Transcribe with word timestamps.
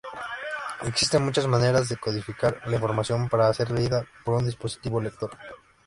Existen 0.83 1.23
muchas 1.23 1.45
maneras 1.45 1.87
de 1.87 1.95
codificar 1.97 2.59
la 2.65 2.73
información 2.73 3.29
para 3.29 3.53
ser 3.53 3.69
leída 3.69 4.03
por 4.25 4.33
un 4.33 4.47
dispositivo 4.47 4.99
lector. 4.99 5.29